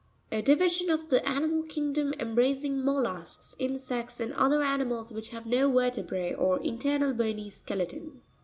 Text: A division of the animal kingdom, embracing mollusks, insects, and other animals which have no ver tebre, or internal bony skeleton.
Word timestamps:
A 0.31 0.41
division 0.41 0.89
of 0.89 1.09
the 1.09 1.23
animal 1.29 1.61
kingdom, 1.61 2.11
embracing 2.19 2.83
mollusks, 2.83 3.55
insects, 3.59 4.19
and 4.19 4.33
other 4.33 4.63
animals 4.63 5.13
which 5.13 5.29
have 5.29 5.45
no 5.45 5.71
ver 5.71 5.91
tebre, 5.91 6.33
or 6.39 6.59
internal 6.63 7.13
bony 7.13 7.51
skeleton. 7.51 8.19